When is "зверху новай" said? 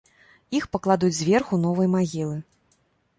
1.17-1.91